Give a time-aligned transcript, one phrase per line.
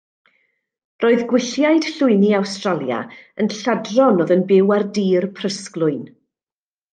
[1.03, 3.03] Roedd Gwylliaid Llwyni Awstralia
[3.43, 6.03] yn lladron oedd yn byw ar dir prysglwyn.